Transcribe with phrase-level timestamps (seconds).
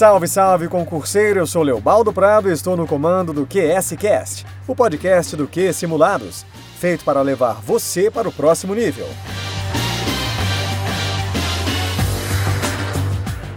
[0.00, 1.40] Salve, salve, concurseiro!
[1.40, 6.46] Eu sou Leobaldo Prado e estou no comando do QSCast, o podcast do Q Simulados,
[6.78, 9.06] feito para levar você para o próximo nível.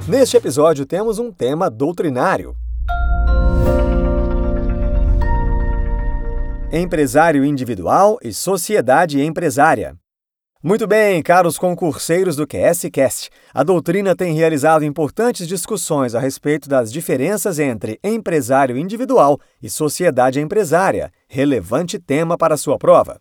[0.05, 2.53] Neste episódio temos um tema doutrinário.
[6.73, 9.95] Empresário individual e sociedade empresária.
[10.65, 16.89] Muito bem, caros concurseiros do QSCast, a doutrina tem realizado importantes discussões a respeito das
[16.89, 23.19] diferenças entre empresário individual e sociedade empresária, relevante tema para sua prova.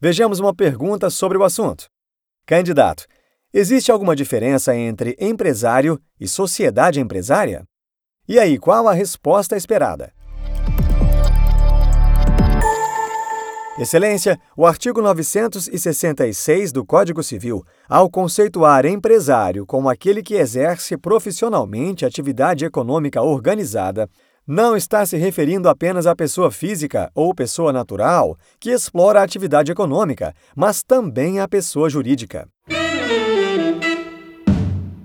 [0.00, 1.90] Vejamos uma pergunta sobre o assunto.
[2.46, 3.04] Candidato,
[3.52, 7.64] existe alguma diferença entre empresário e sociedade empresária?
[8.26, 10.13] E aí, qual a resposta esperada?
[13.76, 22.06] Excelência, o artigo 966 do Código Civil, ao conceituar empresário como aquele que exerce profissionalmente
[22.06, 24.08] atividade econômica organizada,
[24.46, 29.72] não está se referindo apenas à pessoa física ou pessoa natural que explora a atividade
[29.72, 32.46] econômica, mas também à pessoa jurídica.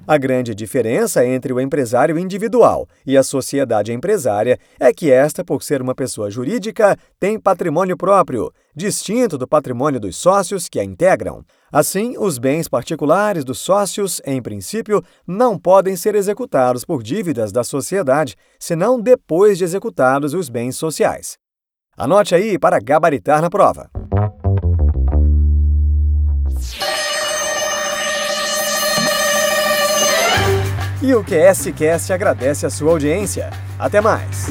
[0.10, 5.62] A grande diferença entre o empresário individual e a sociedade empresária é que esta, por
[5.62, 11.44] ser uma pessoa jurídica, tem patrimônio próprio, distinto do patrimônio dos sócios que a integram.
[11.72, 17.64] Assim, os bens particulares dos sócios, em princípio, não podem ser executados por dívidas da
[17.64, 21.38] sociedade, senão depois de executados os bens sociais.
[21.96, 23.92] Anote aí para gabaritar na prova.
[31.02, 33.50] E o QSCast agradece a sua audiência.
[33.80, 34.48] Até mais!